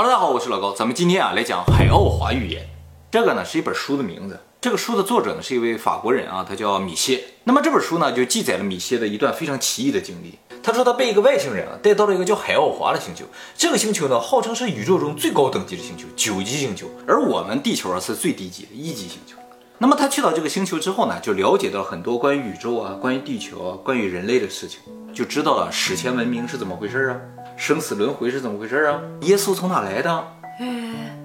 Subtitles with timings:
[0.00, 2.64] Hello，大家好，我是老高，咱们今天啊来讲海奥华预言。
[3.10, 7.24] 这个呢是一本书的名字，这个书的作者呢是一位法国人啊，他叫米歇。
[7.42, 10.38] 那么这本书呢就记载了米歇的一段非常奇异的经历。
[10.62, 13.24] 他说他被一个外星人啊带到了一个叫海奥华的星球，
[13.56, 19.34] 这个星球呢号称是宇宙中最高等级的星球，九级星球，而我们地球啊是最低级的一级星球。
[19.78, 24.78] 那么他去到这个星球之后呢，就了解到很多关于宇宙啊、关于地球啊、关于人类的事情，
[25.12, 27.16] 就知道了史前文明是怎么回事啊。
[27.58, 29.00] 生死轮回是怎么回事啊？
[29.22, 30.24] 耶稣从哪来的？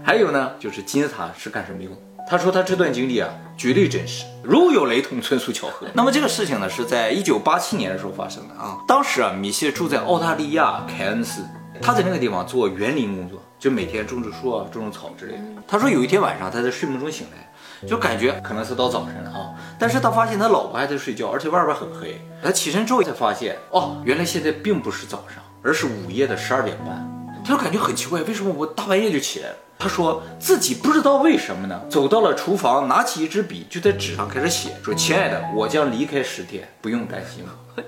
[0.04, 1.96] 还有呢，就是金字塔是干什么用？
[2.28, 5.86] 他说他这段经历啊，绝对真实，如有雷同，纯属巧合。
[5.94, 8.80] 那么这个事情呢，是在一九八七年的时候发生的啊。
[8.88, 11.44] 当时啊，米歇住在澳大利亚凯恩斯，
[11.80, 15.44] 他在那个地方做园林工作，就每天种植树啊，种种草之类的。
[15.68, 22.20] 他说有一天晚上，他在睡梦中醒来，就感觉可能是到早晨了啊，但是他发现他老婆还在睡觉，而且外边很黑。
[22.42, 25.44] 他起身之后才发现，哦，原来现在并不是早上。
[25.64, 29.56] 而是午夜的十二点半，他就感觉很奇怪，为什么我大半夜就起来了？
[29.80, 37.44] 他说自己不知道为什么呢，走到了厨房，拿起一支笔，就在纸上开始写，说：“亲爱的，我将离开十天，不用担心。”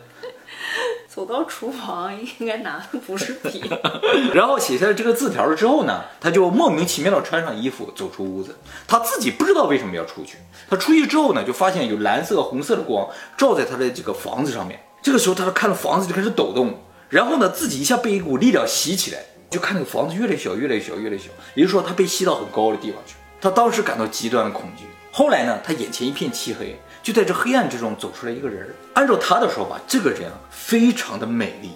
[1.07, 3.63] 走到厨房应该拿的不是笔。
[4.35, 8.53] 然后写下了这个字条了之后呢，他就莫名其妙的穿上衣服走出屋子，
[8.85, 10.37] 他自己不知道为什么要出去。
[10.69, 14.77] 他出去之后呢，就发现有蓝色、红色的光照在他的这个房子上面。
[15.01, 16.77] 这个时候，他就看到房子就开始抖动。
[17.09, 21.25] 然后呢，自己一下被一股力量吸起来，就看那个房子越来越小，越来越小，越来越小。
[21.53, 23.15] 也就是说，他被吸到很高的地方去。
[23.39, 24.85] 他当时感到极端的恐惧。
[25.11, 28.73] 后来呢，他眼前一片漆黑，就在这黑暗之中走出来一个人。
[28.95, 31.71] 按照他的说法，这个人啊，非常的美丽。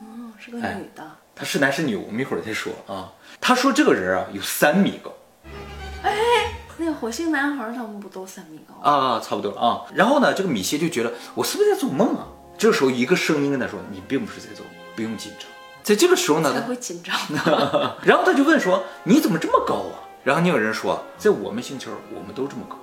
[0.00, 1.10] 哦，是个女的。
[1.36, 1.96] 他是男是女？
[1.96, 3.12] 我们一会儿再说啊。
[3.40, 5.12] 他说这个人啊，有三米高。
[6.02, 6.12] 哎，
[6.76, 9.20] 那个火星男孩他们不都三米高啊？
[9.20, 9.82] 差不多啊。
[9.94, 12.26] 然后呢，这个米歇就觉得我是不是在做梦啊？
[12.56, 15.48] 这个时候，一个声音跟他说：“你并不是在做，不用紧张。”
[15.82, 17.14] 在这个时候呢，他会紧张。
[18.02, 22.78] 然后他就问说：“你怎么这么高啊？”然后那个人说：“在我们星球，我们都这么高。”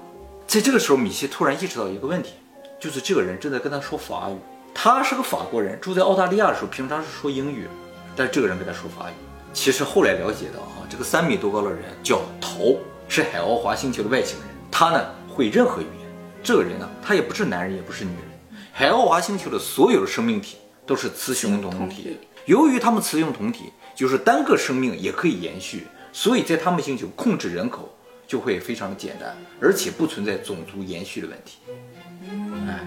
[0.45, 2.33] 在这个时候，米歇突然意识到一个问题，
[2.79, 4.37] 就是这个人正在跟他说法语。
[4.73, 7.67] 他是个法国人，住在澳大利亚的时候，平常是说英语，
[8.15, 9.13] 但是这个人跟他说法语。
[9.53, 12.75] 其实后来了解到啊，这个三米多高的人叫陶，
[13.07, 14.47] 是海奥华星球的外星人。
[14.69, 16.07] 他呢会任何语言。
[16.43, 18.30] 这个人呢，他也不是男人，也不是女人。
[18.73, 27.93] 海奥华星球的所有的生命体都是雌雄同体，由于它们雌雄同体，就是单个生命也可以延续，所以在他们星球控制人口
[28.25, 31.57] 就会非常的简单，而且不存在种族延续的问题。
[32.29, 32.79] 嗯，哎，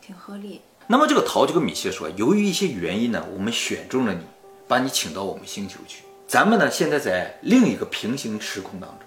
[0.00, 0.60] 挺合理。
[0.86, 4.20] 那么这个桃就跟米歇说，由于一些原因呢，我们选中了你，
[4.68, 6.04] 把你请到我们星球去。
[6.26, 9.00] 咱们呢现在在另一个平行时空当中，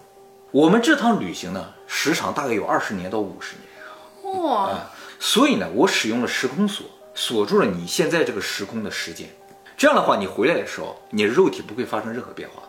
[0.51, 4.43] 我们这趟旅行呢时长大概有二十年到五十年。
[4.43, 4.89] 哇。
[5.19, 9.27] 所以呢，我使用了时空锁锁住了你现在这个时空的时间。
[9.75, 12.63] 这样的话，你回来的时候，你的肉体不会发生任何变化。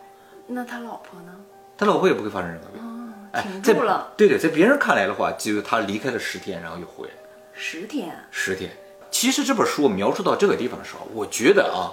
[0.47, 1.35] 那他老婆呢？
[1.77, 2.91] 他老婆也不会发生任何变化。
[3.33, 4.13] 哎，停住了。
[4.17, 7.15] 对对，在别人看来的话，就是他离开了十天，然后又回来。
[7.53, 8.15] 十天。
[8.31, 8.71] 十天。
[9.11, 11.93] 其实这本书描述到这个地方的时候，我觉得啊，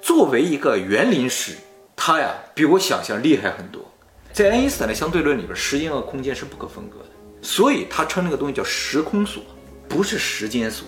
[0.00, 1.56] 作为一个园林师，
[1.94, 3.84] 他呀比我想象厉害很多。
[4.32, 9.42] 在爱因斯坦的相对论里边，时间和空间是不可分割的，所以他称那个东西叫时空锁。
[9.88, 10.86] 不是时间锁，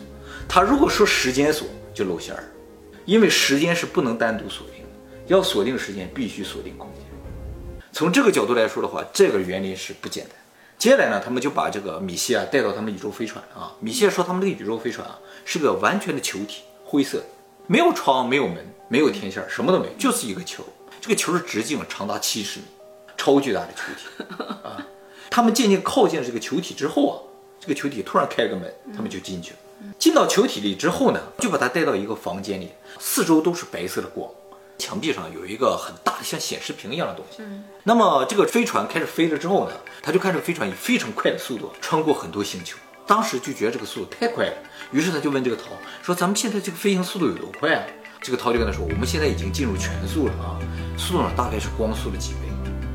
[0.49, 2.45] 他如果说时间锁就露馅儿，
[3.05, 4.89] 因为时间是不能单独锁定的，
[5.27, 7.05] 要锁定时间必须锁定空间。
[7.93, 10.33] 从这个角度来说的话，这个原理是不简单。
[10.77, 13.73] 接下来呢，他们就把这个米歇啊带到他们宇宙飞船啊。
[13.81, 17.23] 米歇说他们这个宇宙飞船啊是个完全的球体，灰色，
[17.67, 20.63] 没有窗，没有门，没有天线，什么都没有，就是一个球。
[21.01, 22.67] 这个球的直径长达七十米，
[23.17, 24.87] 超巨大的球体啊。
[25.31, 27.17] 他们渐渐靠近了这个球体之后啊。
[27.61, 29.59] 这个球体突然开了个门，他们就进去了。
[29.99, 34.29] 进到球体里之后呢，就把他带到一个房间里，四周都是白色的光，
[34.77, 37.43] 墙壁上有一个很大的像显示屏一样的东西。
[37.85, 42.77] 那么这个飞船开始飞了之后呢，他就看这个飞船以非常快的速度穿过很多星球，
[43.07, 44.57] 当时就觉得这个速度太快了，
[44.91, 45.65] 于是他就问这个陶
[46.03, 47.85] 说：“咱们现在这个飞行速度有多快啊？”
[48.21, 50.59] 这个陶就跟他说：“我们现在已经进入全速了啊，
[50.99, 52.41] 速度呢大概是光速的几倍。”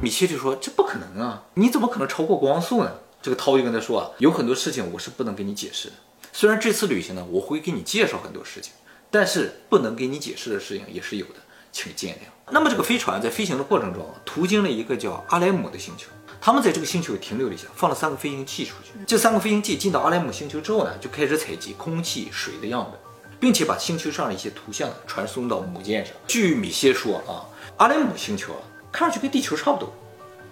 [0.01, 2.91] 米切就说：“这不可能啊，你怎么可能超过光速呢？”
[3.23, 5.93] 这个涛就跟他说啊，有很多事情我是不能给你解释的。
[6.33, 8.73] 虽然这次旅行呢，我会给你介绍很多事情，
[9.09, 11.35] 但是不能给你解释的事情也是有的，
[11.71, 12.51] 请见谅。
[12.51, 16.09] 那么这个飞船在飞行的过程中，途经了一个叫阿莱姆的星球，
[16.41, 18.91] 他们在这个星球停留了一下，放了三个飞行器出去。
[19.07, 22.99] 这三个飞行器进到阿莱姆星球之后呢，就开始采集空气、水的样本，
[23.39, 26.13] 并且把星球上的一些图像传送到母舰上。
[26.27, 27.47] 据米歇说啊，
[27.77, 28.59] 阿莱姆星球啊，
[28.91, 29.93] 看上去跟地球差不多，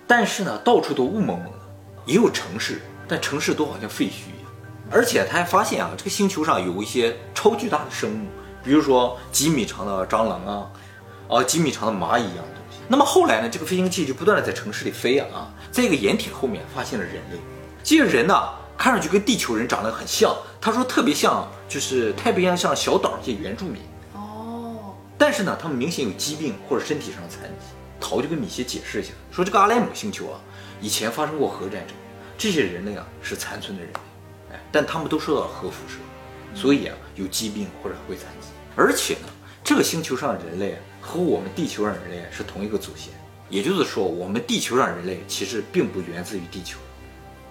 [0.07, 1.60] 但是呢，到处都雾蒙蒙的。
[2.05, 4.51] 也有城市，但城市都好像废墟一样。
[4.89, 8.27] 而且他还发现啊，这个星球上有一些超巨大的生物，
[8.63, 10.71] 比如说几米长的蟑螂啊，
[11.29, 12.79] 啊几米长的蚂蚁一样的东西。
[12.87, 17.37] 那么后来呢，这个飞行器就不断的在城市里飞啊啊，在一个掩体后面发现了人类，
[17.83, 23.81] 这些人呢看上去跟地球人长得很像，他说特别像就是太平洋上小岛这些原住民，
[24.13, 27.65] 哦，但是呢，他们明显有疾病或者身体上的残疾。
[28.03, 30.41] 陶就跟米歇解释一下，说这个阿莱姆星球啊，
[30.81, 31.95] 以前发生过核战争，
[32.37, 33.99] 这些人类啊是残存的人类，
[34.53, 35.95] 哎，但他们都受到了核辐射，
[36.59, 38.47] 所以啊有疾病或者会残疾。
[38.75, 39.29] 而且呢，
[39.63, 43.13] 这个星球上的人类啊和我们地球上人类是同一个祖先，
[43.49, 46.79] 也就是说，我们地球上人类其实并不源自于地球，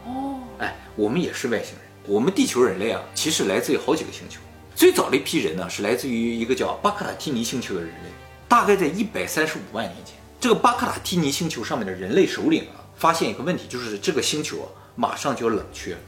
[0.07, 1.83] 哦，哎，我们也是外星人。
[2.07, 4.41] 我们地球人类啊，其实来自于好几个星球。
[4.75, 8.09] 最早的一批人呢，是来自于一个叫巴克塔提尼星球的人类，
[8.49, 10.17] 大概在一百三十五万年前。
[10.41, 15.99] 这个巴克塔提尼星球上面的人类首领啊，发现一个问题，就是这个星球啊，马上就要冷却了。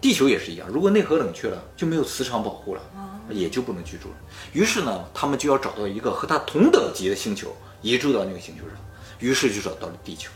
[0.00, 2.82] 地球也是一样，如果内核冷却了，就没有磁场保护了，
[3.28, 4.14] 也就不能居住了。
[4.52, 8.74] 于是呢，他们就要找到一个和它同等级的星球，移住到那个星球上。
[9.20, 10.28] 于是就找到了地球。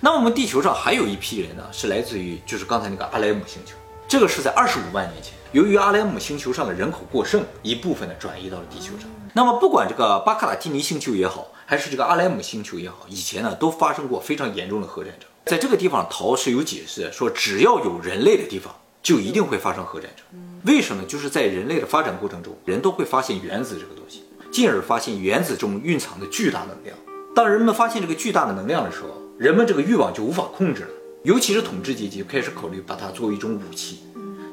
[0.00, 3.74] 那我们地球上还有一批人呢，是来自于就是刚才那个阿莱姆星球。
[4.06, 9.08] 这个是在二十五万年前，由于阿莱姆星球上的人口过剩，一部分呢转移到了地球上。
[9.34, 15.28] 那么不管这个巴卡塔蒂尼星球也好，还是这个阿莱姆星球也好，以前呢都发生过非常严重的核战争。
[15.48, 20.24] 在这个地方，陶是有解释说，只要有人类的地方，就一定会发生核战争。
[20.64, 21.02] 为什么？
[21.04, 26.94] 就是在人类的发展过程中，人都会发现原子这个东西，进而发现原子中蕴藏的巨大能量。
[27.34, 29.08] 当人们发现这个巨大的能量的时候，
[29.38, 30.90] 人们这个欲望就无法控制了，
[31.22, 34.00] 尤其是统治阶级开始考虑把它作为一种武器，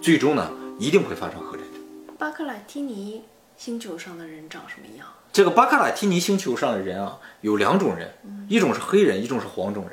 [0.01, 0.49] 最终呢
[0.79, 2.15] 一定会发生核战争。
[2.17, 3.23] 巴克莱提尼
[3.57, 5.05] 星球上的人长什么样？
[5.33, 8.13] 这个巴克拉提尼星球上的人啊，有两种人，
[8.47, 9.91] 一种是黑人，一种是黄种人。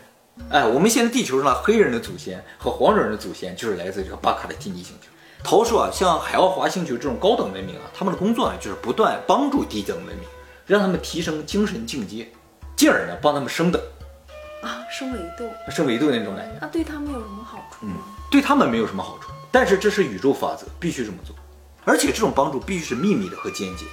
[0.51, 5.09] 哎，我们现在地球上的黑人的祖先和黄种人的祖先就是来自这个巴卡拉提尼星球。
[5.45, 10.25] 陶说啊，像海奥华星球这种高等文明啊，他们的工作呢就是不断帮助低等文明，
[10.67, 12.29] 让他们提升精神境界，
[12.77, 13.83] 进而呢帮他们升等，
[14.63, 16.59] 啊，升维度，升维度那种感觉。
[16.61, 17.97] 那对他们有什么好处吗？
[18.31, 21.35] 对他们没有什么好处，但是这是宇宙法则，必须这么做。
[21.85, 23.85] 而且这种帮助必须是秘密的和间接，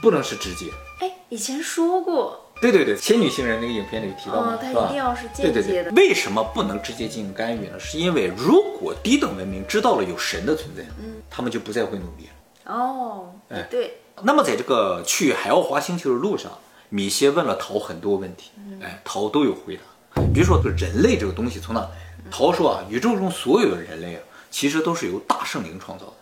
[0.00, 0.66] 不能是直接。
[1.00, 7.78] 哎，以前说过，对对对，仙女星人那个影片里提到嘛，嗯，它是吧一定要是对对对间接的，，为什么不能直接进行干预呢？
[7.78, 12.72] 是因为如果低等文明知道了有神的存在，嗯，他们就不再会努力了。
[12.72, 16.52] 哦，哎对，那么在这个去海奥华星球的路上，
[16.88, 20.22] 米歇问了陶很多问题，哎，陶都有回答。
[20.32, 21.88] 比如说这个人类这个东西从哪来？
[22.30, 26.12] 陶说啊，宇宙中所有的人类啊，其实都是由大圣灵创造的。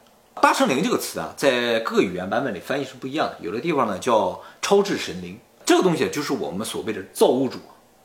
[0.40, 3.36] 大圣灵这个词啊，在各个语言版本里翻译是不一样的。
[3.42, 5.38] 有的地方呢叫超智神灵，
[5.70, 7.56] 这个东西就是我们所谓的造物主。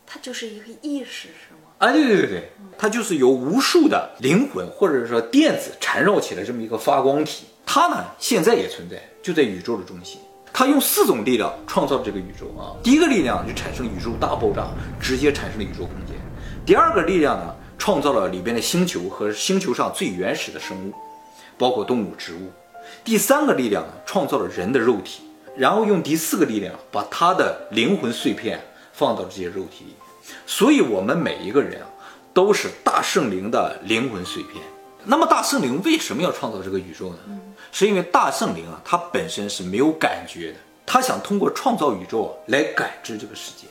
[0.05, 1.71] 它就是一个意识，是吗？
[1.79, 7.47] 哎，对对对对，它就是由无数的灵魂或者说电子缠绕起来这么一个发光体。
[7.65, 10.21] 它呢现在也存在，就在宇宙的中心。
[10.53, 12.77] 它用四种力量创造了这个宇宙啊。
[12.83, 14.67] 第一个力量就产生宇宙大爆炸，
[15.01, 16.15] 直接产生了宇宙空间。
[16.67, 20.93] 第二个力量呢，创造了里边的星球和星球上最原始的生物，
[21.57, 22.51] 包括动物、植物。
[23.03, 25.23] 第三个力量呢，创造了人的肉体，
[25.57, 28.59] 然后用第四个力量把他的灵魂碎片
[28.93, 29.95] 放到这些肉体里。
[30.45, 31.87] 所以，我们每一个人啊，
[32.33, 34.63] 都是大圣灵的灵魂碎片。
[35.03, 37.19] 那么，大圣灵为什么要创造这个宇宙呢？
[37.71, 43.67] 是因为大圣灵啊，它本身是没有感觉的，它想通过创造宇宙来感知这个世界。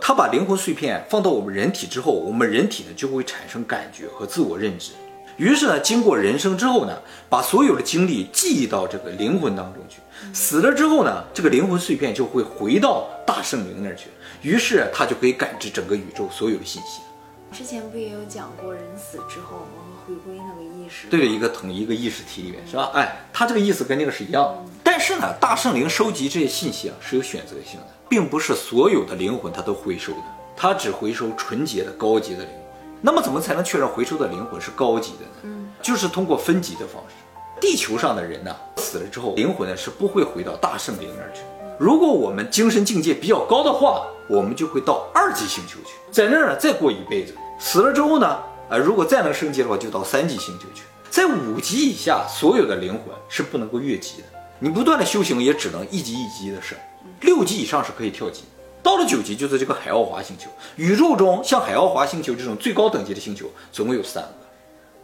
[0.00, 4.92] 它把灵魂碎片放到我们人体之后，我们人体呢就会产生感觉和自我认知。
[5.36, 6.96] 于是呢，经过人生之后呢，
[7.28, 9.98] 把所有的经历记忆到这个灵魂当中去。
[10.32, 14.08] 死了之后呢，这个灵魂碎片就会回到大圣灵那儿去，
[14.42, 17.00] 于是他就可以感知整个宇宙所有的信息。
[17.50, 21.06] 之前不也有讲过，人死之后我们回归那个意识？
[21.08, 22.90] 对着一个统一一个意识体里面，是吧？
[22.94, 24.64] 哎，他这个意思跟那个是一样的。
[24.84, 30.22] 但是呢，大圣灵收集这些信息啊是有选择性的，并不是所有的灵魂它都回收的，
[30.54, 32.62] 它只回收纯洁的高级的灵魂。
[33.00, 35.32] 那么怎么才能确认回收的灵魂是高级的呢？
[35.44, 37.14] 嗯，就是通过分级的方式。
[37.60, 41.42] 地球上的人呢，死了之后，灵魂呢是不会回到大圣灵那儿去。
[41.78, 47.34] 如果我们精神境界比较高的话，我们就会到二级星球去，在那儿呢再过一辈子。
[47.58, 48.26] 死了之后呢，
[48.68, 50.82] 啊，如果再能升级的话，就到三级星球去。
[51.10, 54.24] 在五级以下，所有的灵魂是不能够越级的。
[54.58, 56.76] 你不断的修行，也只能一级一级的升。
[57.20, 58.42] 六级以上是可以跳级。
[58.82, 60.48] 到了九级，就是这个海奥华星球。
[60.76, 64.34] 宇宙中像海奥华星球这种最高等级的星球，总共有三个。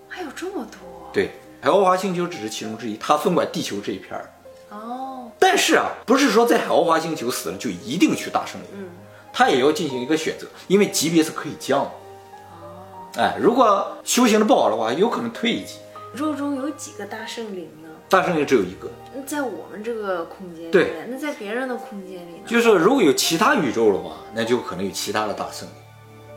[0.08, 1.10] 还有这么多？
[1.12, 1.30] 对，
[1.64, 4.30] 海奥华星球只是其中之一，它分管地球这一片儿。
[4.68, 8.90] 哦，但是啊，不是说在海奥华星球死了就一定去大圣灵，嗯，
[9.32, 11.86] 他也要进行一个选择，因为级别是可以降的。
[11.86, 12.84] 哦
[13.16, 15.76] 哎，如果修行的不好的话，有可能退一级。
[16.14, 17.88] 宇宙中有几个大圣灵呢？
[18.10, 22.42] 大圣灵只有一个，那在我们这个空间里对，那在别人的空间里呢？
[22.46, 25.74] 就是说，如果有其他宇宙的话，那就可能有其他的大圣灵，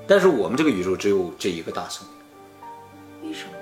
[0.08, 3.30] 但是我们这个宇宙只有这一个大圣灵。
[3.30, 3.57] 为什么呢？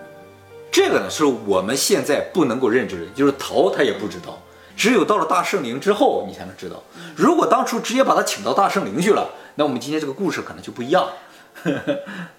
[0.75, 4.37] 这个呢，是我们现在不能够认知的，就是桃他也不知道，
[4.75, 6.83] 只有到了大圣灵之后，你才能知道。
[7.15, 11.07] 如果当初直接把他请到大圣灵去了，那我们今天这个故事可能就不一样。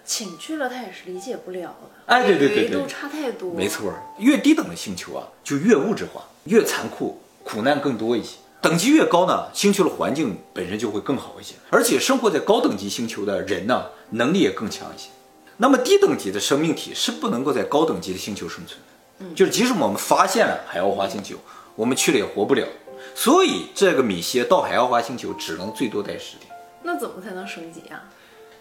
[0.04, 1.88] 请去了他也是理解不了的。
[2.12, 3.54] 哎对对对对维度差太多。
[3.54, 3.66] 没。
[3.66, 8.36] 错，越低等的星球啊，就越物质化，越残酷，苦难更多一些。
[8.60, 15.08] 等级越高呢，星球的环境本身就会更好一些，而且生活在高等级星球的人呢，能力也更强一些。
[15.56, 18.78] 那么低等级的生命体是不能够在高等级的星球生存
[19.30, 21.36] 的，就是即使我们发现了海奥华星球，
[21.74, 22.66] 我们去了也活不了。
[23.14, 26.52] 所以这个米歇到海奥华星球只能最多待十天。
[26.82, 28.04] 那怎么才能升级啊？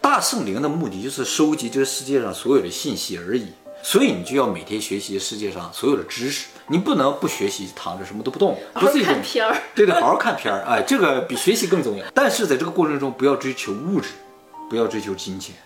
[0.00, 3.48] 大圣灵的目的就是收集这个世界上所有的信息而已，
[3.82, 9.56] 所以你就要每天学习世界上所有的知识，你不能不学习，躺着什么都不动，不是一种看片儿。
[9.74, 12.04] 对对，好好看片儿，哎，这个比学习更重要。
[12.14, 14.10] 但是在这个过程中，不要追求物质，
[14.70, 15.56] 不要追求金钱，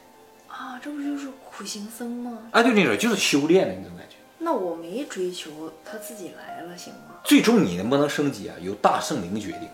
[0.48, 1.19] 啊，这不就是
[1.60, 2.38] 苦行僧吗？
[2.52, 4.16] 啊，对那种就是修炼的那种感觉。
[4.38, 7.16] 那我没追求，他自己来了，行吗？
[7.22, 9.68] 最终你能不能升级啊，由大圣灵决定。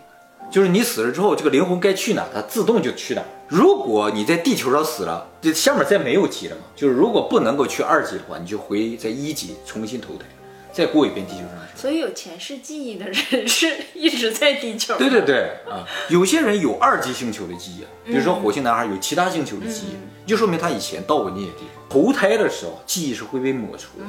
[0.51, 3.23] 就是你死了之后，这个灵魂该去哪，它自动就去哪。
[3.47, 6.63] 如果你在地球上死了，这下面再没有级了嘛？
[6.75, 10.25] 就是如果不能够去二级的话，你就回在一级重新投胎，
[10.73, 11.51] 再过一遍地球上。
[11.73, 14.97] 所以有前世记忆的人是一直在地球。
[14.97, 19.95] 对对对啊，有些人有二级星球的记忆，比如说火星男孩有其他星球的记忆，
[20.27, 21.83] 就说明他以前到过那些地方。
[21.89, 24.05] 投胎的时候，记忆是会被抹除的，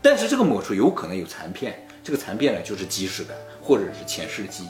[0.00, 4.68] 但是这个抹除有可能有残片，这个残片呢就是即视感或者是前世记忆。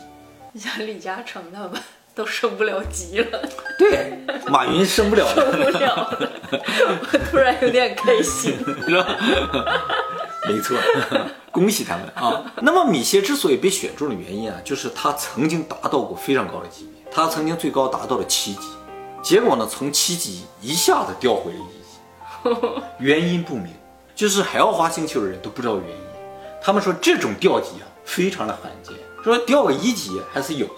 [0.52, 1.72] 你像李嘉诚他们
[2.14, 8.54] 都升不了级了，对，马云升不了升，不了了， 我突然有点开心。
[8.86, 9.18] 是吧？
[10.48, 10.76] 没错，
[11.50, 12.52] 恭喜他们啊！
[12.60, 18.68] 那么米歇之所以被选中的原因啊，就是他曾经达到过非常高的级别，他曾经最高达到了七级，
[19.22, 23.72] 结果呢，从七级一下子掉回了一级， 原因不明，
[24.16, 25.96] 就是海奥华星球的人都不知道原因。
[26.60, 30.72] 他们说这种掉级啊，非常的罕见，说掉个一级还是有的，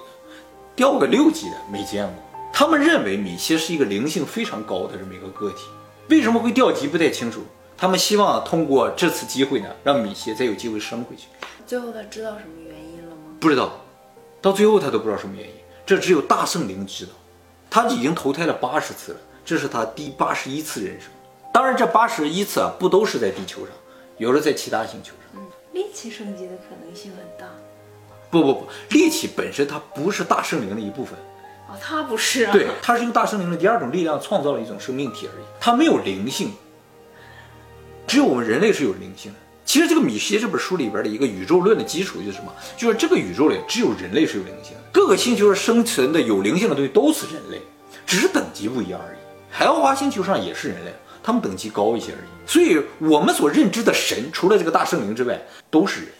[0.76, 2.14] 掉个六级的没见过。
[2.52, 5.64] 他们认为米歇是一个灵性非常高的这么一个个体，
[6.10, 7.42] 为什么会掉级不太清楚。
[7.76, 11.24] 他们希望通过这次机会呢，让米歇再有机会升回去。
[11.66, 13.22] 最后他知道什么原因了吗？
[13.40, 13.80] 不知道，
[14.40, 17.12] 到最后他都不知道什么原因，这只有大圣灵知道。
[17.74, 21.10] 他已经投胎了八十次了，这是他第八十一次人生。
[21.52, 23.74] 当然，这八十一次啊，不都是在地球上，
[24.16, 25.18] 有的在其他星球上。
[25.34, 27.52] 嗯力气升级的可能性很大。
[28.30, 31.18] 不不不，力气本身它不是大圣灵的一部分，
[31.68, 32.52] 哦，它不是啊。
[32.52, 36.52] 对，它是用大圣灵的第二种力量创造了一种生命体而已，它没有灵性。
[38.06, 39.38] 只有我们人类是有灵性的。
[39.74, 42.52] 其实这个米歇这本书里边的一个宇宙论的基础就是什么？
[42.76, 47.60] 就是这个宇宙里只有人类是有灵性的，各个星球上生存的有灵性的东西都是人类，
[48.06, 49.18] 只是等级不一样而已。
[49.50, 52.48] 海奥华星球上也是人类，他们等级高一些而已。
[52.48, 56.10] 所以我们所认知的神，除了这个大圣灵之外，都是人。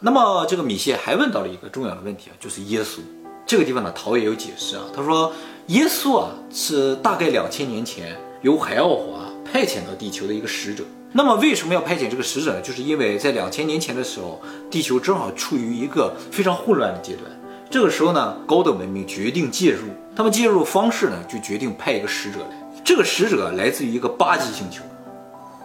[0.00, 2.98] 那么这个米歇还问到了一个重要的问题啊，就是耶稣。
[3.46, 5.32] 这个地方呢，陶也有解释啊，他说
[5.68, 10.82] 耶稣啊是大概两千年前由海奥华派遣到地球的一个使者。
[11.12, 12.60] 那么为什么要派遣这个使者呢？
[12.60, 14.40] 就是因为在两千年前的时候，
[14.70, 17.24] 地球正好处于一个非常混乱的阶段。
[17.68, 22.56] 这个时候呢，高等文明决定介入，他们介入方式呢，就决定派一个使者来。
[22.84, 24.82] 这个使者来自于一个八级星球，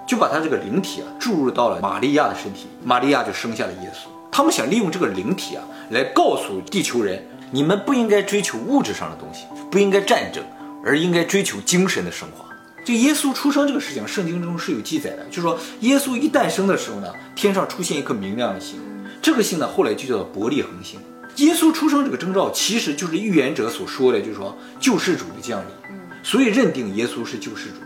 [0.08, 4.08] 就把他这个灵体啊注入到了玛利亚的身体，玛利亚就生下了耶稣。
[4.32, 10.44] 他们想利用这个灵体啊，来告诉地球人，你们不应该追求物质上的东西，不应该战争，
[10.84, 12.46] 而应该追求精神的升华。
[12.86, 18.80] 这个耶稣出生这个事情，圣经中是有记载的，就是说耶稣一诞生的时候呢，天上出现一颗明亮的星，
[19.24, 21.00] 这个星呢后来就叫做伯利恒星。
[21.38, 27.78] 耶稣出生这个征兆，其实就是预言者所说的，就是说救世主的降临，所以认定耶稣是救世主。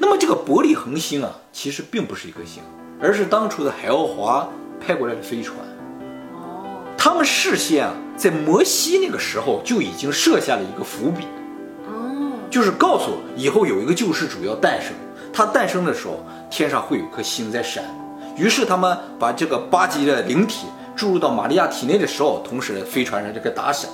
[0.00, 2.60] 那么这个伯利恒星啊，其实并不是一颗星，
[3.00, 4.48] 而是当初的海奥华
[4.84, 5.56] 派过来的飞船。
[6.34, 11.39] 哦，他们事先啊，在摩西那个时候就已经设下了一个伏笔，哦，
[12.50, 14.92] 就是告诉以后有一个救世主要诞生，
[15.32, 17.84] 他诞生的时候天上会有颗星在闪。
[18.36, 20.66] 于是他们把这个八级的灵体
[20.96, 23.88] 注入到玛利亚体内的时候，同时飞船上这个打闪，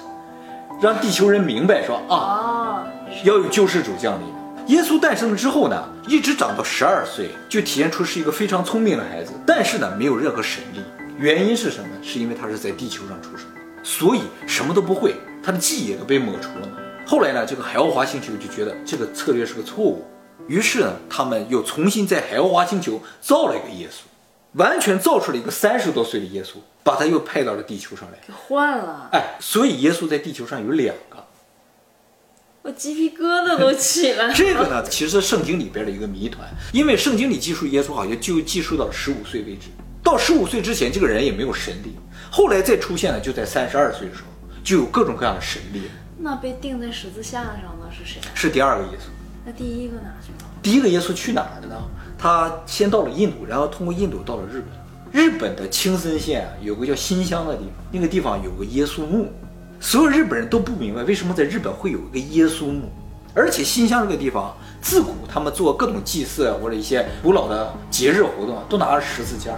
[0.80, 2.86] 让地球人明白说啊，哦，
[3.24, 4.74] 要有救世主降临。
[4.74, 10.80] 耶稣诞生了之后呢，一直长到十二岁，就体现出是一个非常聪明的孩子，但是呢，没有任何神力。
[11.18, 11.88] 原因是什么？
[12.02, 13.46] 是因为他是在地球上出生，
[13.82, 16.78] 所以什么都不会，他的记忆也都被抹除了嘛。
[17.06, 20.04] 后来呢，这个海奥华星球就觉得这个策略是个错误，
[20.48, 24.00] 于是呢，他们又重新在海奥华星球造了一个耶稣，
[24.58, 28.18] 完全造出了一个三十多岁的耶稣，把他又派到了地球上来。
[28.26, 31.24] 给换了，哎，所以耶稣在地球上有两个。
[32.62, 34.34] 我鸡皮疙瘩都起来了。
[34.34, 39.68] 这个呢，其实圣经里边的一个谜团，因为圣经里记述耶稣好像就记述到了十五岁为止，
[40.02, 41.94] 到十五岁之前，这个人也没有神力，
[42.32, 44.28] 后来再出现呢，就在三十二岁的时候，
[44.64, 45.82] 就有各种各样的神力。
[46.26, 48.20] 那被钉在十字架上的是谁？
[48.34, 49.02] 是第二个耶稣。
[49.44, 50.50] 那第一个哪去了？
[50.60, 51.76] 第一个耶稣去哪儿了呢？
[52.18, 54.66] 他先到了印度，然后通过印度到了日本。
[55.12, 59.30] 日本的青森县啊，有个叫新乡的地方，那个地方有个耶稣墓。
[59.78, 62.90] 所有日本人都不明白为什么在日本会有一个耶稣墓，
[63.32, 69.52] 而且新乡这个地方自古他们做各种祭祀或者一些古老的节日活动都拿着十字架，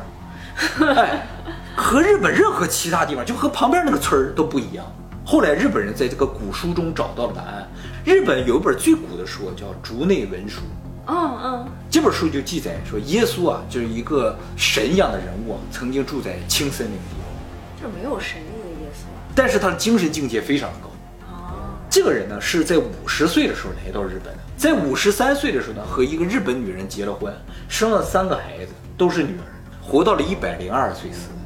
[0.85, 1.27] 哎，
[1.75, 4.85] 和日本任何其他地方就和旁边那个村儿都不一样。
[5.31, 7.69] 后来日本人在这个古书中找到了答案。
[8.03, 10.61] 日本有一本最古的书叫《竹内文书》，
[11.07, 19.21] 嗯嗯，这本书就记载说耶稣啊就是一个神一样的人物啊，曾经住在青森那个地方，这没有神力的耶稣啊。
[19.35, 20.89] 但是他的精神境界非常的高。
[21.31, 27.31] 哦，这个人呢是在五十岁的时候来到日本的，在五十三岁的时候呢和一个日本女人结了婚，
[27.69, 29.45] 生了三个孩子，都是女儿，
[29.83, 31.38] 活到了一百零二岁死的。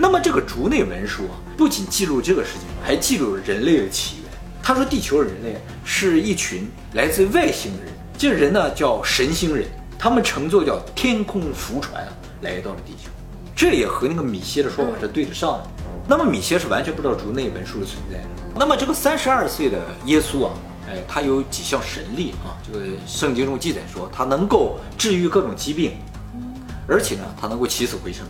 [0.00, 4.32] 那么这个竹内文书啊，不仅记录这个事情，还记录了人类的起源。
[4.62, 9.66] 他说地球人类是一群来自外星人，这人呢叫神星人，
[9.98, 12.02] 他们乘坐叫天空浮船
[12.40, 13.10] 来到了地球，
[13.54, 15.66] 这也和那个米歇的说法是对得上的。
[16.08, 18.18] 那么米歇是完全不知道竹内文书的存在。
[18.58, 20.54] 那么这个三十二岁的耶稣啊，
[20.88, 22.56] 哎，他有几项神力啊？
[22.66, 25.92] 这个圣经中记载说，他能够治愈各种疾病，
[26.88, 28.24] 而且呢，他能够起死回生。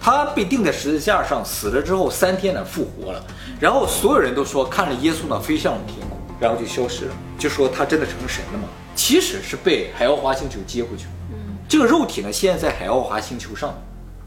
[0.00, 3.24] 哎，他被钉在十字架上，死了之后三天呢复活了。
[3.60, 8.64] 然后所有人都说看着耶稣呢飞向了天空，然后就消失了，就说他真的成神了吗？
[8.96, 11.10] 其实是被海奥华星球接回去了。
[11.32, 13.74] 嗯，这个肉体呢，现在在海奥华星球上。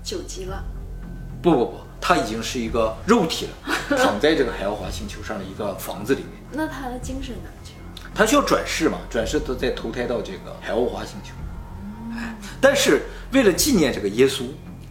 [0.04, 0.64] 九级了。
[1.42, 6.32] 不不不，他已经是一个肉体了，躺在这个海奥华星球上的一个房子里面。
[6.52, 8.12] 那他的精神哪去了？
[8.16, 8.98] 他需要转世嘛？
[9.10, 11.34] 转世都再投胎到这个海奥华星球。
[12.16, 14.44] 哎，但是为了纪念这个耶稣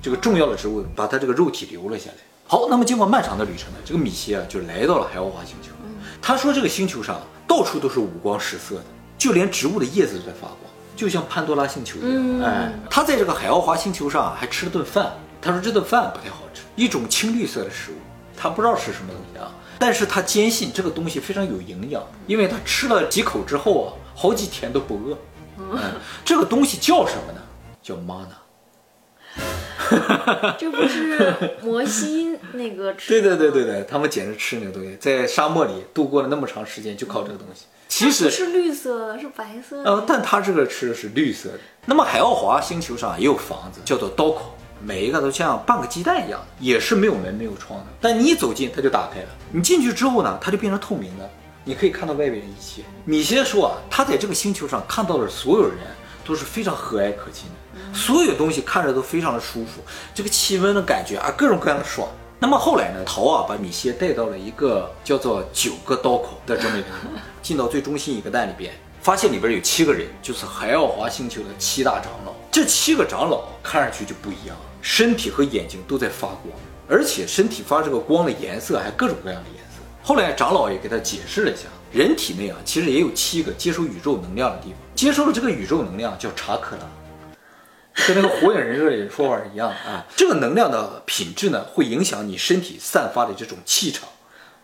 [0.02, 2.16] 这个重要的植物，把它这个肉体留了下来。
[2.44, 5.70] 好，那么经过漫长的旅程呢，这个米歇啊就来到了海奥华星球。
[6.20, 8.84] 他说这个星球上到处都是五光十色的，
[9.16, 10.58] 就连植物的叶子都在发光，
[10.96, 12.10] 就像潘多拉星球一样。
[12.12, 15.12] 嗯哎，他在这个海奥华星球上啊还吃了顿饭。
[15.40, 17.94] 他说这顿饭不太好吃，一种青绿色的食物，
[18.36, 25.16] 他不知道是什么东西啊，但是他坚信这个东西非常有营养，因为他吃了几口之后啊，好几天都不饿。
[25.58, 25.78] 嗯，
[26.24, 27.40] 这个东西叫什么呢？
[27.82, 28.41] 叫 mana。
[30.58, 33.08] 这不是摩西那个吃？
[33.08, 37.64] 对对对对对，他们简直吃那个东西，在沙漠里度过了那么长时间，就靠这个东西。
[37.88, 39.90] 其实不是绿色的，是白色的。
[39.90, 41.58] 呃，但他这个吃的是绿色的。
[41.84, 47.86] 那么海奥华星球上也有房子，叫做刀口，每一个都像半个鸡蛋一样，也是没有门没有窗的。
[48.00, 49.28] 但你一走近，它就打开了。
[49.50, 51.28] 你进去之后呢，它就变成透明的，
[51.64, 52.82] 你可以看到外面的一切。
[53.04, 55.76] 米歇说啊，他在这个星球上看到了所有人
[56.24, 59.82] 都是非常和蔼可亲的，所有东西看着都非常的舒服，
[60.14, 62.08] 这个气温的感觉啊，各种各样的爽。
[62.38, 72.32] 那么后来呢，陶啊把米歇带到了一个叫做九个刀口的这么一个地方，进到最中心一个蛋里边，发现里边有七个人，就是海奥华星球的七大长老。
[72.50, 76.48] 这七个长老看上去就不一样，身体和眼睛都在发光，
[76.88, 79.80] 而且身体发这个光的颜色还各种各样的颜色。
[80.02, 86.82] 后来长老也给他解释了一下，人体内啊其实也有七个接收宇宙能量的地方，接收了这个宇宙能量叫查克拉。
[88.06, 94.08] 跟那个火影忍者里的说法一样啊， 这个能量的品质呢，会影响你身体散发的这种气场。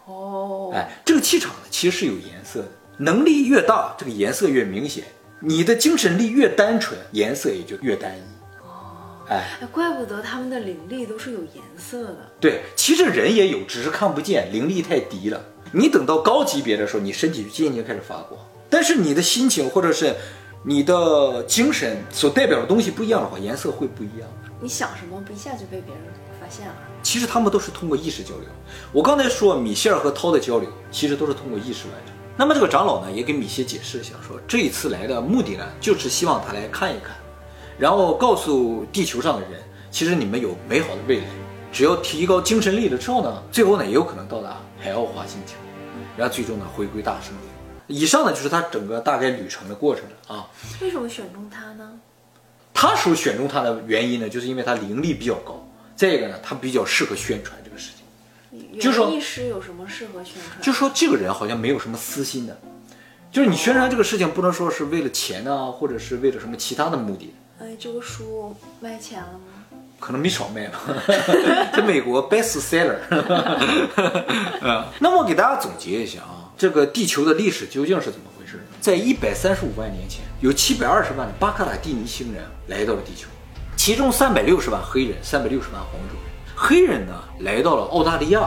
[0.07, 5.05] 哦，哎，这个气场呢，其实是有颜色的，能力越大，这个颜色越明显；
[5.41, 8.23] 你的精神力越单纯，颜色也就越单一。
[9.29, 12.19] 哎，哎，怪不得他们的灵力都是有颜色的。
[12.41, 15.45] 对，其实人也有，只是看不见，灵力太低了。
[15.73, 20.15] 你等到高级别的时候，你身体就渐渐开始发光，但是你的心情或者是
[20.65, 24.29] 你的精神所代表的东西不一样的话，颜色会不一样。
[24.61, 26.03] 你想什么，不一下就被别人
[26.41, 26.75] 发现了。
[27.03, 28.45] 其实他们都是通过意识交流。
[28.93, 32.15] 我刚才说米歇尔和涛的交流，其实都是通过意识完成。
[32.37, 37.15] 那么这个长老呢，也给米歇解释一下，说这一次来的目的呢，就是希望他来看一看，
[37.79, 41.27] 然后告诉地球上的人，其实你们有美好的未来，
[41.73, 45.55] 只要提高精神力了之后呢，最后呢也有可能到达海奥华星球，
[46.17, 47.41] 然后最终呢回归大圣灵。
[47.87, 50.51] 以上呢就是他整个大概旅程的过程了啊。
[50.81, 52.01] 为什么选中他呢？
[52.75, 55.65] 他所选中他的原因呢，就是因为他灵力比较高，
[55.95, 58.81] 再一个呢，他比较适合宣传这个事情。
[58.81, 60.61] 就说园艺师有什么适合宣传？
[60.61, 62.59] 就说这个人好像没有什么私心的，
[63.31, 67.33] 就是你宣传这个事情不能说是为了钱啊，或者是为了什么其他的目的。
[67.61, 69.79] 哎，这个书卖钱了吗？
[69.99, 70.79] 可能没少卖吧，
[71.75, 72.99] 在美国 best seller。
[74.63, 78.65] 嗯，那么我给大家总结一下啊，这个地球的历史究竟是怎么回事？
[78.81, 83.27] 在一百三十五万年前，有七百二十万的巴卡塔蒂尼星人来到了地球，
[83.77, 86.31] 其中三百六十万黑人，三百六十万黄种人。
[86.55, 88.43] 黑人呢来到了澳大利亚，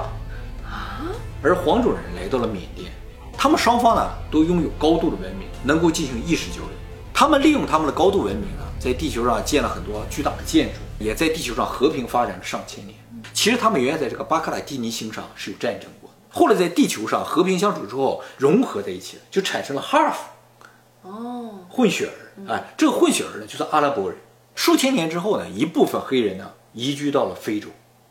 [0.63, 1.04] 啊，
[1.43, 2.89] 而黄种人来到了缅甸。
[3.38, 6.69] 他们双方呢都拥有高度的文明，能够进行意识交流。
[7.13, 12.98] 他们利用他们的高度文明呢，在地球上建了很多巨大的建筑，也在地球上和平发展了上千年。
[13.32, 22.17] 其实他们原来在这个巴克莱蒂尼星上是有战争过，后来在地球上和平相处之后融合在一起了，就产生了哈尔夫，哦，混血儿。
[22.50, 24.17] 哎，这个混血儿呢就是阿拉伯人。
[24.56, 27.67] 数千年之后呢，一部分黑人呢移居到了非洲。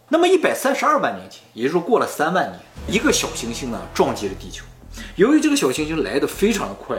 [0.09, 4.65] 那么一百三十二万年前，也就是说过了三万年，一个小行星呢撞击了地球。
[5.17, 6.97] 由于这个小行星来的非常的快，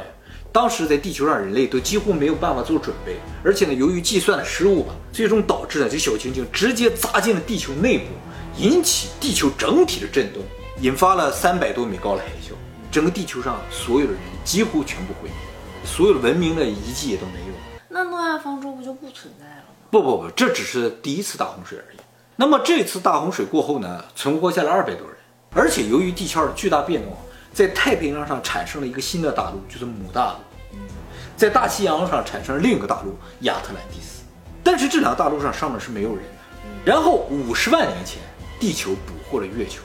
[0.54, 8.06] 当时在地球上人类都几乎没有办法做准备，而且呢，由于计算的失误吧，最终导致呢这小行星直接砸进了地球内部，
[8.58, 10.44] 引起地球整体的震动，
[10.82, 12.52] 引发了三百多米高的海啸，
[12.92, 17.54] 整个地球上所有的人几乎全部毁灭，所有的文明的遗迹也都没有。
[17.88, 19.74] 那诺亚方舟不就不存在了吗？
[19.90, 21.98] 不不不，这只是第一次大洪水而已。
[22.36, 25.16] 那么这次大洪水过后呢，存活下来二百多人，
[25.54, 27.16] 而且由于地壳的巨大变动，
[27.54, 30.78] 在太平洋上产生了一个新的大陆，就是母大陆；
[31.36, 34.24] 在大西洋上产生了另一个大陆亚特兰蒂斯。
[34.64, 36.32] 但是这两个大陆上上面是没有人的。
[36.86, 38.22] 然后五十万年前，
[38.60, 39.82] 地球捕获了月球，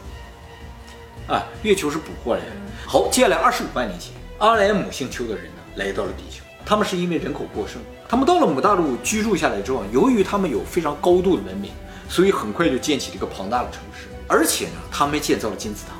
[1.26, 2.46] 啊，月球是捕获来的。
[2.86, 11.72] 好，接下来二十五万年前，阿莱姆星球的人呢来到了地球，他们是因为人口过剩，他们到了母大陆居住下来之后，由于他们有非常高度的文明。
[12.08, 15.94] 所以很快就建起了一个庞大的城市，而且呢，他们建造了金字塔。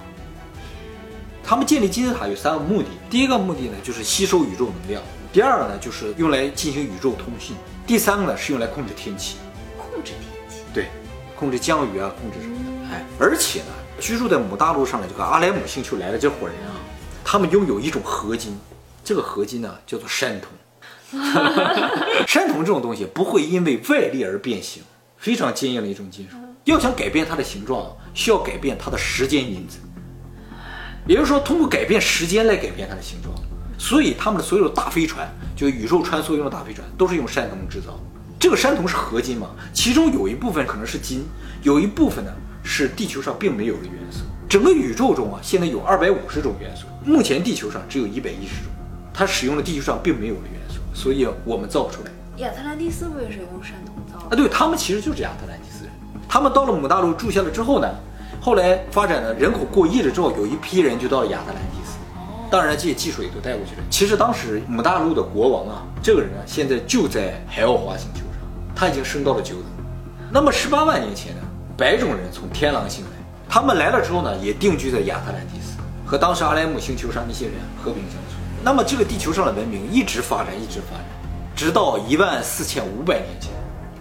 [1.48, 5.00] 他们建立金字塔有三个目的：第一个目的呢，就是吸收宇宙能量；
[5.32, 7.54] 第二个呢，就是用来进行宇宙通信；
[7.87, 9.37] 第三个呢，是用来控制天气。
[9.78, 10.18] 控制天
[10.50, 10.56] 气？
[10.74, 10.88] 对，
[11.38, 12.92] 控制降雨啊，控制什么的。
[12.92, 13.66] 哎，而且呢，
[14.00, 16.74] 居住在母大陆上的这个阿莱姆星球来的这伙人啊，
[17.24, 18.59] 他们拥有一种合金，
[19.04, 20.50] 这个合金呢叫做山铜。
[22.26, 24.82] 山铜这种东西不会因为外力而变形。
[25.16, 29.78] 非常坚硬的一种金属，要想改变它的形状，需要改变它的时间因子，
[31.07, 33.35] 也就是说，通过改变时间来改变它的形状。
[33.79, 37.99] 所以，他们的所有大飞船，就宇宙穿梭用的大飞船，都是用山铜制造。
[38.38, 39.51] 这个山铜是合金嘛？
[39.73, 41.27] 其中有一部分可能是金，
[41.62, 42.31] 有一部分呢
[42.62, 44.21] 是地球上并没有的元素。
[44.49, 48.73] 整个宇宙中啊，现在有二百五十种元素，目前地球上只有一百一十种，
[49.12, 52.11] 它使用了地球上并没有的元素，所以我们造不出来。
[52.38, 54.35] 亚特兰蒂斯不也是用山铜造的？
[54.35, 55.92] 啊，对他们其实就是亚特兰蒂斯人。
[56.29, 57.88] 他们到了母大陆住下了之后呢，
[58.46, 61.98] 后来发展的人口过亿了之后，有一批人就到了亚特兰蒂斯。
[62.48, 63.82] 当然，这些技术也都带过去了。
[63.90, 68.38] 其实当时母大陆的国王啊，这个人啊，现在就在海奥华星球上，
[68.72, 69.64] 他已经升到了九等。
[70.30, 71.40] 那么十八万年前呢，
[71.76, 73.11] 白种人从天狼星来，
[73.48, 78.38] 他们来了之后呢，也定居在亚特兰蒂斯，和当时阿莱姆星球上那些人和平相处。
[78.62, 81.04] 那么这个地球上的文明一直发展，一直发展。
[81.56, 83.50] 直到一万四千五百年前，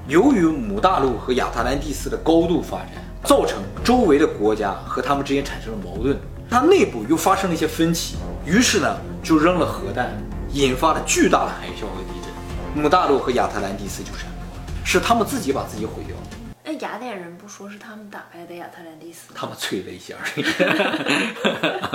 [0.07, 2.91] 由于母大陆和亚特兰蒂斯的高度发展，
[3.25, 6.17] 造成周围的国家和他们之间产生了矛盾，
[6.49, 10.11] 它内部又发生了一些分歧，于是呢就扔了核弹，
[10.53, 16.15] 引发了巨大的海啸和地震，母大陆和亚特兰蒂斯就山破了，是他们自己把自己毁掉。
[16.63, 19.33] 那雅典人不说是他们打败的亚特兰蒂斯？
[19.33, 20.45] 他们吹了一下而已。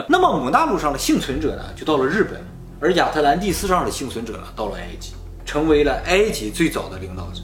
[0.09, 2.41] 那么母大陆上的幸存者呢，就到了日本，
[2.81, 5.15] 而亚特兰蒂斯上的幸存者呢，到了埃及。
[5.47, 7.41] 成为了埃及最早的领导者，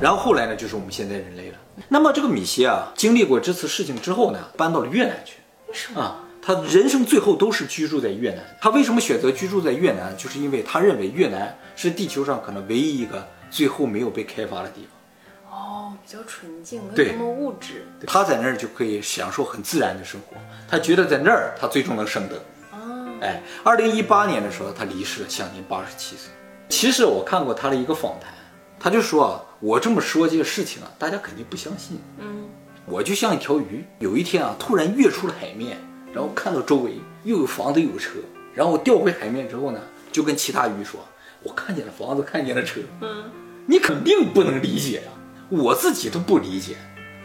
[0.00, 1.51] 然后后来呢，就是我们现在人类了。
[1.88, 5.36] 那么这个米歇啊，经历过这次事情之后呢，搬到了越南去。
[5.68, 6.18] 为什么啊？
[6.44, 8.44] 他人生最后都是居住在越南。
[8.60, 10.12] 他为什么选择居住在越南？
[10.16, 15.56] 就是因为他认为越南是地球上可能唯一一个最后没有被开发的地方。
[15.56, 17.86] 哦，比较纯净，没有那么物质。
[18.06, 20.36] 他在那儿就可以享受很自然的生活。
[20.68, 22.36] 他觉得在那儿他最终能升得。
[22.72, 26.30] 哦，哎，二零一八年的时候他离世了，享年八十七岁。
[26.68, 28.32] 其实我看过他的一个访谈，
[28.80, 31.96] 他就说啊，我这么说这个事情啊，大家肯定不相信。
[32.18, 32.48] 嗯，
[32.84, 35.78] 我就像一条鱼，有一天啊，突然跃出了海面，
[36.12, 38.14] 然后看到周围又有房子又有车，
[38.52, 40.98] 然后我掉回海面之后呢，就跟其他鱼说，
[41.44, 42.80] 我看见了房子，看见了车。
[43.02, 43.30] 嗯，
[43.66, 45.12] 你肯定不能理解呀，
[45.48, 46.76] 我自己都不理解，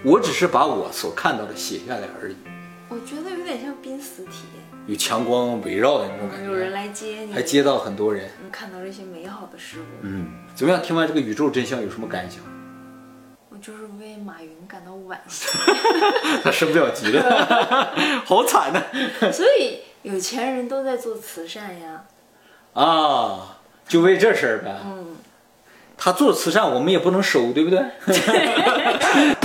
[0.04, 2.36] 我只是把我所看到的写下来而已。
[2.89, 4.63] 我觉得有点像濒死体验。
[4.88, 9.84] 有强光围绕的那种感觉，有人来接你，还接到很多人，能看到这些美好的事物。
[10.02, 10.82] 嗯，怎么样？
[10.82, 12.39] 听完这个宇宙真相有什么感想？
[13.50, 15.47] 我就是为马云感到惋惜，
[16.43, 17.91] 他升不了级了，
[18.23, 18.82] 好惨呐！
[19.32, 22.04] 所以有钱人都在做慈善呀。
[22.73, 24.76] 啊，就为这事儿呗。
[24.86, 25.17] 嗯，
[25.97, 27.84] 他做慈善我们也不能收，对不对？